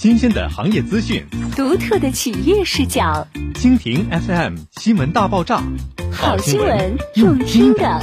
[0.00, 1.22] 新鲜的行业资讯，
[1.54, 3.28] 独特的企业视角。
[3.52, 5.62] 蜻蜓 FM 新闻大爆炸，
[6.10, 8.02] 好新闻用听的。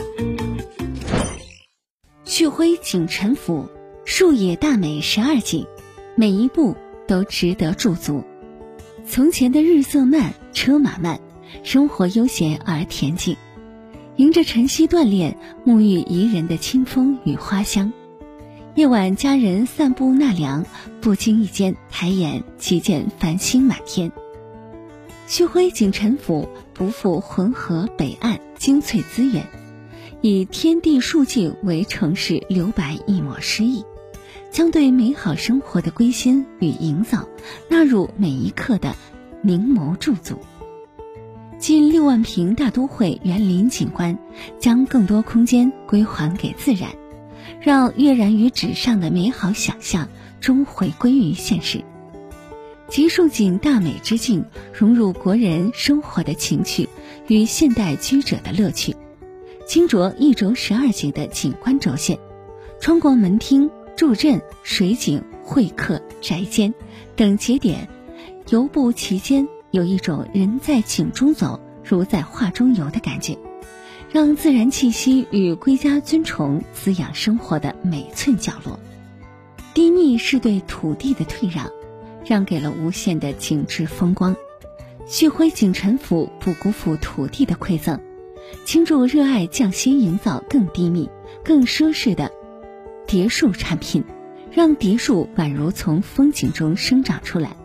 [2.23, 3.67] 旭辉景城府，
[4.05, 5.65] 树野大美十二景，
[6.15, 8.23] 每一步都值得驻足。
[9.03, 11.19] 从前的日色慢，车马慢，
[11.63, 13.35] 生活悠闲而恬静。
[14.17, 15.35] 迎着晨曦锻炼，
[15.65, 17.91] 沐浴宜人的清风与花香。
[18.77, 20.63] 夜晚，家人散步纳凉，
[21.01, 24.11] 不经意间抬眼即见繁星满天。
[25.25, 29.47] 旭辉景陈府不负浑河北岸精粹资源，
[30.21, 33.83] 以天地树境为城市留白一抹诗意，
[34.51, 37.27] 将对美好生活的归心与营造
[37.71, 38.95] 纳入每一刻的
[39.41, 40.37] 明眸驻足。
[41.57, 44.19] 近六万平大都会园林景观，
[44.59, 46.91] 将更多空间归还给自然。
[47.67, 50.07] 让跃然于纸上的美好想象
[50.39, 51.83] 终回归于现实。
[52.87, 56.87] 集树景大美之境融入国人生活的情趣
[57.27, 58.95] 与现代居者的乐趣，
[59.65, 62.17] 经着一轴十二景的景观轴线，
[62.79, 66.73] 穿过门厅、柱镇、水井、会客、宅间
[67.17, 67.89] 等节点，
[68.49, 73.37] 游步其间，有一种人在景中走，如在画中游的感觉。
[74.09, 78.79] 让自然气息与归家尊崇滋养生活的每寸角落，
[79.73, 81.69] 低密是对土地的退让，
[82.25, 84.35] 让给了无限的景致风光。
[85.05, 87.99] 旭辉景陈府不辜负土地的馈赠，
[88.65, 91.09] 倾注热爱匠心营造更低密、
[91.43, 92.31] 更舒适的
[93.05, 94.03] 叠树产品，
[94.51, 97.55] 让叠树宛如从风景中生长出来。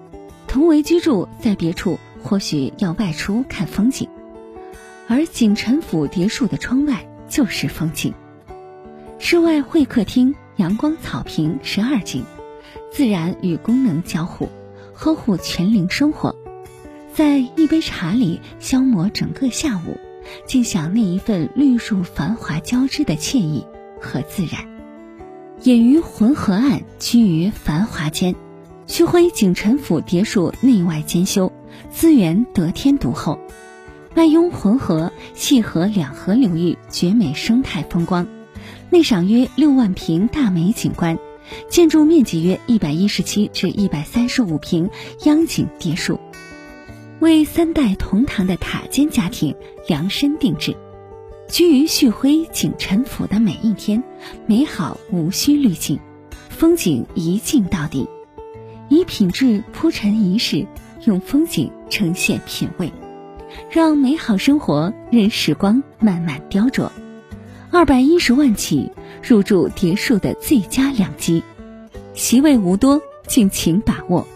[0.48, 4.09] 同为居住在别处，或许要外出看风景。
[5.12, 8.14] 而景陈府别墅的窗外就是风景，
[9.18, 12.24] 室外会客厅阳光草坪十二景，
[12.91, 14.48] 自然与功能交互，
[14.94, 16.34] 呵护全龄生活，
[17.12, 19.98] 在一杯茶里消磨整个下午，
[20.46, 23.67] 尽享那一份绿树繁华交织的惬意
[24.01, 24.67] 和自然。
[25.62, 28.34] 隐于浑河岸，居于繁华间，
[28.86, 31.52] 旭辉景陈府别墅内外兼修，
[31.90, 33.39] 资源得天独厚。
[34.14, 38.27] 外拥浑河，细河两河流域绝美生态风光，
[38.90, 41.18] 内赏约六万平大美景观，
[41.70, 44.90] 建筑面积约一百一十七至一百三十五平
[45.24, 46.20] 央景别墅，
[47.20, 49.55] 为三代同堂的塔尖家庭
[49.89, 50.77] 量身定制。
[51.48, 54.02] 居于旭辉景陈府的每一天，
[54.46, 55.98] 美好无需滤镜，
[56.51, 58.06] 风景一镜到底，
[58.90, 60.67] 以品质铺陈仪式，
[61.06, 62.92] 用风景呈现品味。
[63.70, 66.89] 让美好生活任时光慢慢雕琢，
[67.70, 68.90] 二百一十万起
[69.23, 71.42] 入住别墅的最佳良机，
[72.14, 74.27] 席位无多，敬请把握。